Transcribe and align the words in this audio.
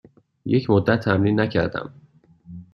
یک 0.45 0.69
مدت 0.69 0.99
تمرین 0.99 1.39
نکردم. 1.39 1.93